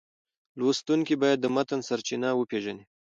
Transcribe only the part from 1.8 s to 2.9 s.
سرچینه وپېژني.